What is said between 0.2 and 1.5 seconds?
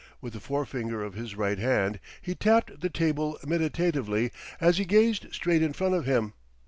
the forefinger of his